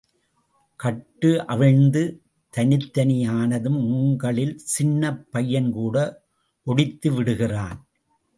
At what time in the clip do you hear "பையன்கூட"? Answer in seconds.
5.33-5.97